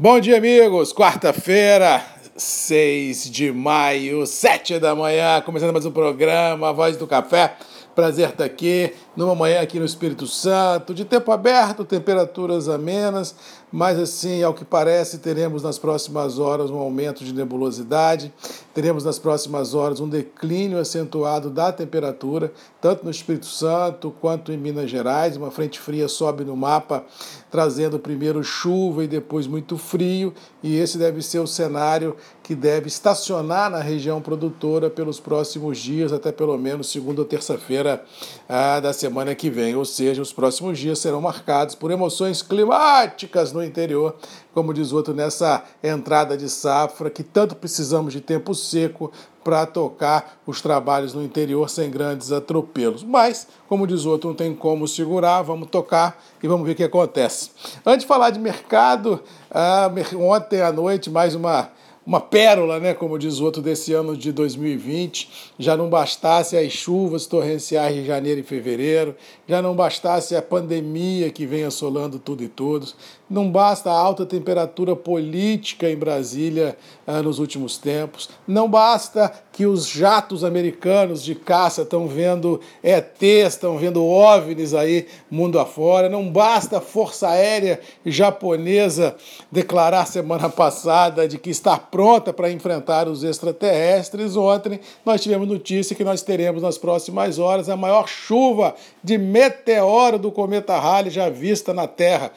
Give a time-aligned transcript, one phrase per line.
[0.00, 0.92] Bom dia, amigos.
[0.92, 2.00] Quarta-feira,
[2.36, 7.56] 6 de maio, 7 da manhã, começando mais um programa, Voz do Café.
[7.96, 13.34] Prazer estar aqui, numa manhã aqui no Espírito Santo, de tempo aberto, temperaturas amenas,
[13.70, 18.32] mas assim, ao que parece, teremos nas próximas horas um aumento de nebulosidade,
[18.72, 24.56] teremos nas próximas horas um declínio acentuado da temperatura, tanto no Espírito Santo quanto em
[24.56, 25.36] Minas Gerais.
[25.36, 27.04] Uma frente fria sobe no mapa,
[27.50, 32.88] trazendo primeiro chuva e depois muito frio, e esse deve ser o cenário que deve
[32.88, 38.02] estacionar na região produtora pelos próximos dias, até pelo menos segunda ou terça-feira
[38.48, 39.76] ah, da semana que vem.
[39.76, 44.16] Ou seja, os próximos dias serão marcados por emoções climáticas no interior,
[44.54, 49.12] como diz outro, nessa entrada de safra, que tanto precisamos de tempo seco
[49.44, 53.02] para tocar os trabalhos no interior sem grandes atropelos.
[53.02, 56.84] Mas, como diz outro, não tem como segurar, vamos tocar e vamos ver o que
[56.84, 57.50] acontece.
[57.84, 61.70] Antes de falar de mercado, ah, ontem à noite, mais uma
[62.08, 65.52] uma pérola, né, como diz o outro, desse ano de 2020.
[65.58, 69.14] Já não bastasse as chuvas torrenciais de janeiro e fevereiro,
[69.46, 72.96] já não bastasse a pandemia que vem assolando tudo e todos,
[73.28, 79.66] não basta a alta temperatura política em Brasília ah, nos últimos tempos, não basta que
[79.66, 86.30] os jatos americanos de caça estão vendo ETs, estão vendo OVNIs aí mundo afora, não
[86.30, 89.14] basta a Força Aérea japonesa
[89.52, 94.36] declarar semana passada de que está pronta para enfrentar os extraterrestres.
[94.36, 100.16] Ontem nós tivemos notícia que nós teremos nas próximas horas a maior chuva de meteoro
[100.16, 102.30] do cometa Halley já vista na Terra.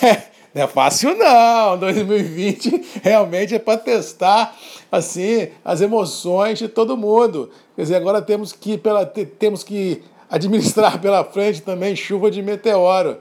[0.54, 1.78] não é fácil não.
[1.78, 4.56] 2020 realmente é para testar
[4.90, 7.50] assim as emoções de todo mundo.
[7.74, 13.18] Quer dizer, agora temos que pela temos que administrar pela frente também chuva de meteoro.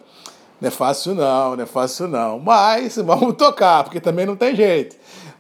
[0.62, 2.40] Não é fácil não, não é fácil não.
[2.40, 4.96] Mas vamos tocar, porque também não tem jeito.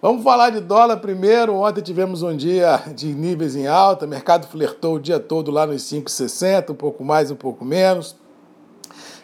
[0.07, 1.55] Vamos falar de dólar primeiro.
[1.55, 5.66] Ontem tivemos um dia de níveis em alta, o mercado flertou o dia todo lá
[5.66, 8.15] nos 5,60, um pouco mais, um pouco menos.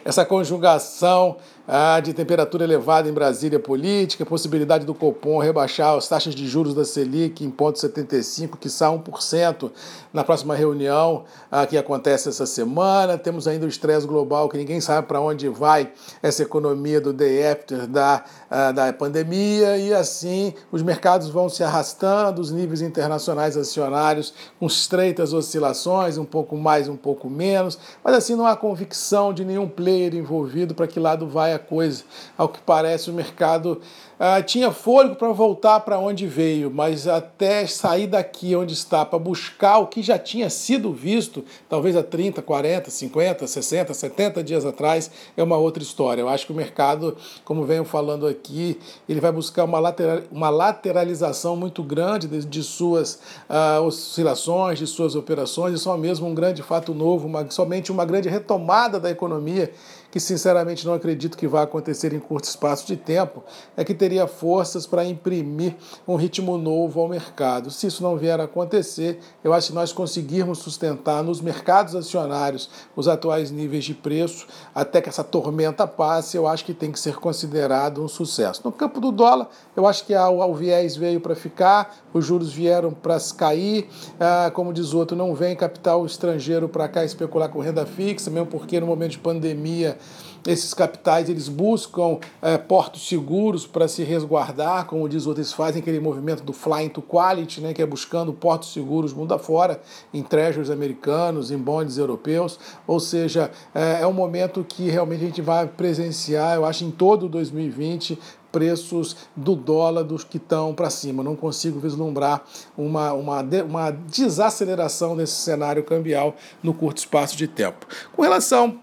[0.04, 1.36] Essa conjugação
[1.74, 6.74] ah, de temperatura elevada em Brasília política, possibilidade do Copom rebaixar as taxas de juros
[6.74, 9.70] da Selic em ponto 75, que está 1%
[10.12, 13.16] na próxima reunião ah, que acontece essa semana.
[13.16, 15.90] Temos ainda o estresse global, que ninguém sabe para onde vai
[16.22, 21.64] essa economia do day after da, ah, da pandemia, e assim os mercados vão se
[21.64, 28.14] arrastando, os níveis internacionais acionários com estreitas oscilações, um pouco mais, um pouco menos, mas
[28.14, 32.04] assim não há convicção de nenhum player envolvido para que lado vai a coisa.
[32.36, 33.80] Ao que parece, o mercado
[34.24, 39.18] ah, tinha fôlego para voltar para onde veio, mas até sair daqui onde está para
[39.18, 44.64] buscar o que já tinha sido visto, talvez há 30, 40, 50, 60, 70 dias
[44.64, 46.20] atrás, é uma outra história.
[46.20, 48.78] Eu acho que o mercado, como venho falando aqui,
[49.08, 53.18] ele vai buscar uma, lateral, uma lateralização muito grande de, de suas
[53.48, 58.04] ah, oscilações, de suas operações, e só mesmo um grande fato novo, uma, somente uma
[58.04, 59.72] grande retomada da economia
[60.12, 63.42] que sinceramente não acredito que vai acontecer em curto espaço de tempo,
[63.74, 65.74] é que teria forças para imprimir
[66.06, 67.70] um ritmo novo ao mercado.
[67.70, 72.68] Se isso não vier a acontecer, eu acho que nós conseguirmos sustentar nos mercados acionários
[72.94, 77.00] os atuais níveis de preço, até que essa tormenta passe, eu acho que tem que
[77.00, 78.60] ser considerado um sucesso.
[78.62, 82.92] No campo do dólar, eu acho que o viés veio para ficar, os juros vieram
[82.92, 83.88] para cair,
[84.20, 88.48] ah, como diz outro, não vem capital estrangeiro para cá especular com renda fixa, mesmo
[88.48, 90.01] porque no momento de pandemia
[90.46, 96.00] esses capitais eles buscam é, portos seguros para se resguardar, como diz outros, fazem aquele
[96.00, 99.80] movimento do flying to quality, né, que é buscando portos seguros mundo afora,
[100.12, 105.26] em treasuries americanos, em bonds europeus, ou seja, é, é um momento que realmente a
[105.26, 108.18] gente vai presenciar, eu acho, em todo 2020,
[108.50, 111.22] preços do dólar dos que estão para cima.
[111.22, 112.44] Não consigo vislumbrar
[112.76, 117.86] uma, uma, uma desaceleração desse cenário cambial no curto espaço de tempo.
[118.12, 118.78] Com relação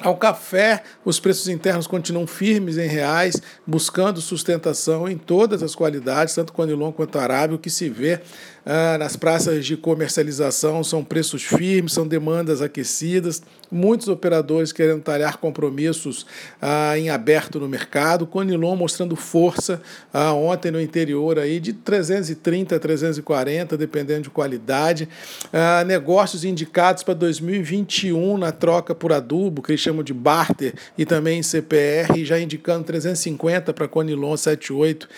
[0.00, 6.34] ao café, os preços internos continuam firmes em reais, buscando sustentação em todas as qualidades,
[6.34, 7.56] tanto Conilon quanto Arábia.
[7.56, 8.20] O que se vê
[8.68, 13.40] ah, nas praças de comercialização são preços firmes, são demandas aquecidas,
[13.70, 16.26] muitos operadores querendo talhar compromissos
[16.60, 18.26] ah, em aberto no mercado.
[18.26, 19.80] Conilon mostrando força
[20.12, 25.08] ah, ontem no interior aí de 330 a 340, dependendo de qualidade.
[25.52, 31.06] Ah, negócios indicados para 2021 na troca por adubo, que eles chamam de barter, e
[31.06, 35.08] também CPR, já indicando 350 para Conilon 78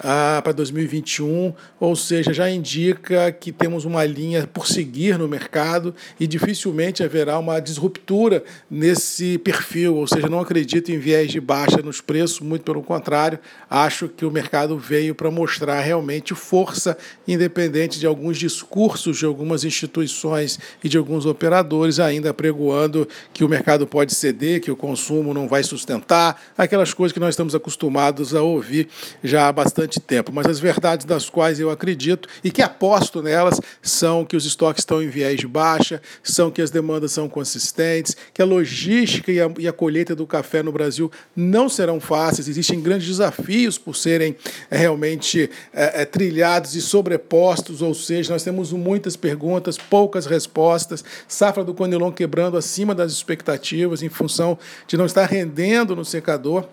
[0.00, 5.94] ah, para 2021, ou seja, já indica que temos uma linha por seguir no mercado
[6.18, 11.82] e dificilmente haverá uma disruptura nesse perfil, ou seja, não acredito em viés de baixa
[11.82, 16.96] nos preços, muito pelo contrário, acho que o mercado veio para mostrar realmente força,
[17.26, 23.48] independente de alguns discursos de algumas instituições e de alguns operadores ainda pregoando que o
[23.48, 28.34] mercado pode ceder, que o consumo não vai sustentar, aquelas coisas que nós estamos acostumados
[28.34, 28.88] a ouvir
[29.22, 30.32] já há bastante tempo.
[30.32, 34.82] Mas as verdades das quais eu acredito e que aposto nelas são que os estoques
[34.82, 39.40] estão em viés de baixa, são que as demandas são consistentes, que a logística e
[39.40, 43.96] a, e a colheita do café no Brasil não serão fáceis, existem grandes desafios por
[43.96, 44.36] serem
[44.70, 51.04] é, realmente é, é, trilhados e sobrepostos, ou seja, nós temos muitas perguntas, poucas respostas,
[51.26, 56.66] safra do Conilon quebrando acima das expectativas em função de não estar rendendo no secador.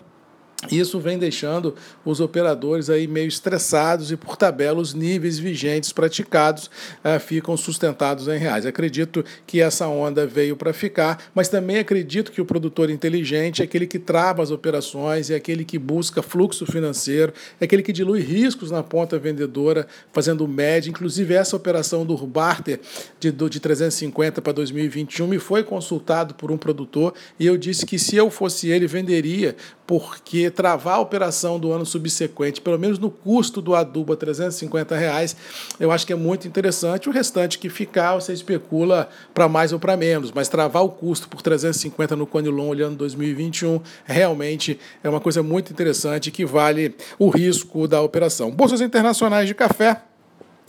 [0.70, 1.74] Isso vem deixando
[2.04, 6.66] os operadores aí meio estressados e, por tabela, os níveis vigentes praticados
[7.02, 8.66] uh, ficam sustentados em reais.
[8.66, 13.64] Acredito que essa onda veio para ficar, mas também acredito que o produtor inteligente é
[13.64, 18.20] aquele que trava as operações, é aquele que busca fluxo financeiro, é aquele que dilui
[18.20, 20.90] riscos na ponta vendedora, fazendo média.
[20.90, 22.80] Inclusive, essa operação do barter
[23.18, 27.98] de, de 350 para 2021 me foi consultado por um produtor e eu disse que
[27.98, 29.56] se eu fosse ele, venderia
[29.90, 34.96] porque travar a operação do ano subsequente, pelo menos no custo do adubo a 350
[34.96, 35.36] reais,
[35.78, 37.08] eu acho que é muito interessante.
[37.08, 41.28] O restante que ficar, você especula para mais ou para menos, mas travar o custo
[41.28, 47.28] por 350 no Conilon olhando 2021 realmente é uma coisa muito interessante que vale o
[47.28, 48.50] risco da operação.
[48.50, 50.02] Bolsas internacionais de café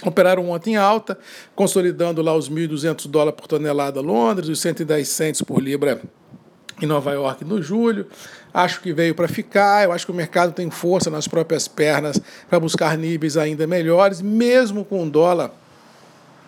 [0.05, 1.17] operaram ontem em alta,
[1.55, 6.01] consolidando lá os 1.200 dólares por tonelada Londres, os 110 centes por libra
[6.81, 8.07] em Nova York no julho.
[8.53, 9.83] Acho que veio para ficar.
[9.83, 12.19] Eu acho que o mercado tem força nas próprias pernas
[12.49, 15.51] para buscar níveis ainda melhores, mesmo com o dólar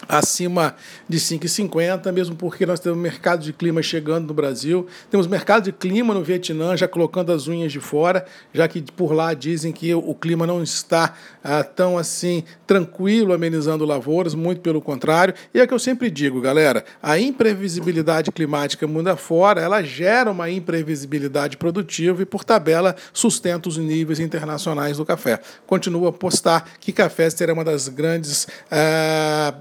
[0.08, 0.76] acima
[1.08, 5.72] de 5,50, mesmo porque nós temos mercado de clima chegando no Brasil, temos mercado de
[5.72, 9.94] clima no Vietnã já colocando as unhas de fora, já que por lá dizem que
[9.94, 11.14] o clima não está
[11.44, 15.34] ah, tão assim tranquilo amenizando lavouras, muito pelo contrário.
[15.54, 20.50] E é que eu sempre digo, galera, a imprevisibilidade climática mundo afora, ela gera uma
[20.50, 25.40] imprevisibilidade produtiva e por tabela sustenta os níveis internacionais do café.
[25.66, 29.56] Continuo a apostar que café será uma das grandes ah,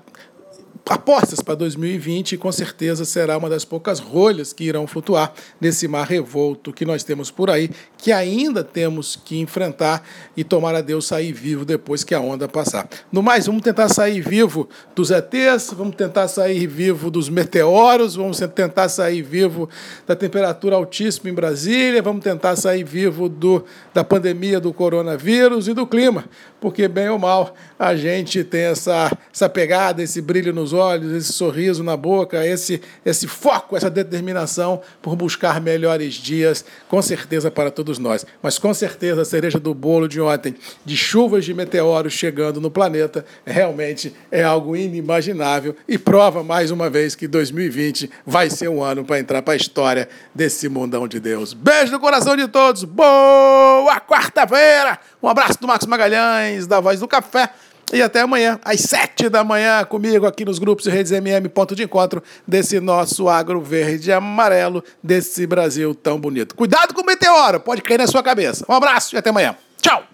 [0.88, 5.86] apostas para 2020 e com certeza será uma das poucas rolhas que irão flutuar nesse
[5.86, 10.02] mar revolto que nós temos por aí, que ainda temos que enfrentar
[10.36, 12.88] e tomar a Deus sair vivo depois que a onda passar.
[13.12, 18.40] No mais, vamos tentar sair vivo dos ETs, vamos tentar sair vivo dos meteoros, vamos
[18.54, 19.68] tentar sair vivo
[20.06, 23.64] da temperatura altíssima em Brasília, vamos tentar sair vivo do,
[23.94, 26.24] da pandemia do coronavírus e do clima,
[26.60, 31.32] porque bem ou mal a gente tem essa, essa pegada, esse brilho nos olhos, esse
[31.32, 37.70] sorriso na boca, esse, esse foco, essa determinação por buscar melhores dias, com certeza para
[37.70, 38.26] todos nós.
[38.42, 40.54] Mas com certeza a cereja do bolo de ontem,
[40.84, 46.88] de chuvas de meteoros chegando no planeta, realmente é algo inimaginável e prova mais uma
[46.88, 51.20] vez que 2020 vai ser um ano para entrar para a história desse mundão de
[51.20, 51.52] Deus.
[51.52, 54.98] Beijo no coração de todos, boa quarta-feira!
[55.22, 57.50] Um abraço do Marcos Magalhães, da Voz do Café.
[57.92, 61.76] E até amanhã, às sete da manhã, comigo aqui nos grupos e redes MM, ponto
[61.76, 66.54] de encontro desse nosso agro verde e amarelo, desse Brasil tão bonito.
[66.54, 68.64] Cuidado com o meteoro, pode cair na sua cabeça.
[68.68, 69.54] Um abraço e até amanhã.
[69.80, 70.11] Tchau!